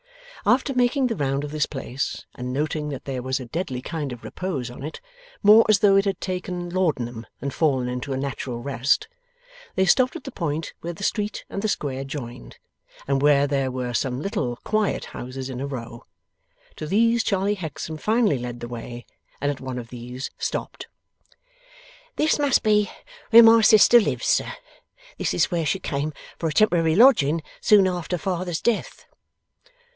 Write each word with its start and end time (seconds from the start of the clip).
After 0.47 0.73
making 0.73 1.05
the 1.05 1.15
round 1.15 1.43
of 1.43 1.51
this 1.51 1.67
place, 1.67 2.25
and 2.33 2.51
noting 2.51 2.89
that 2.89 3.05
there 3.05 3.21
was 3.21 3.39
a 3.39 3.45
deadly 3.45 3.83
kind 3.83 4.11
of 4.11 4.23
repose 4.23 4.71
on 4.71 4.81
it, 4.81 4.99
more 5.43 5.63
as 5.69 5.77
though 5.77 5.95
it 5.95 6.05
had 6.05 6.19
taken 6.19 6.71
laudanum 6.71 7.27
than 7.39 7.51
fallen 7.51 7.87
into 7.87 8.11
a 8.11 8.17
natural 8.17 8.59
rest, 8.63 9.07
they 9.75 9.85
stopped 9.85 10.15
at 10.15 10.23
the 10.23 10.31
point 10.31 10.73
where 10.81 10.93
the 10.93 11.03
street 11.03 11.45
and 11.51 11.61
the 11.61 11.67
square 11.67 12.03
joined, 12.03 12.57
and 13.07 13.21
where 13.21 13.45
there 13.45 13.69
were 13.69 13.93
some 13.93 14.19
little 14.19 14.55
quiet 14.63 15.05
houses 15.13 15.51
in 15.51 15.61
a 15.61 15.67
row. 15.67 16.05
To 16.77 16.87
these 16.87 17.23
Charley 17.23 17.53
Hexam 17.55 17.97
finally 17.99 18.39
led 18.39 18.59
the 18.59 18.67
way, 18.67 19.05
and 19.39 19.51
at 19.51 19.61
one 19.61 19.77
of 19.77 19.89
these 19.89 20.31
stopped. 20.39 20.87
'This 22.15 22.39
must 22.39 22.63
be 22.63 22.89
where 23.29 23.43
my 23.43 23.61
sister 23.61 23.99
lives, 23.99 24.25
sir. 24.25 24.51
This 25.19 25.35
is 25.35 25.51
where 25.51 25.67
she 25.67 25.77
came 25.77 26.11
for 26.39 26.49
a 26.49 26.51
temporary 26.53 26.95
lodging, 26.95 27.43
soon 27.61 27.85
after 27.87 28.17
father's 28.17 28.59
death. 28.63 29.05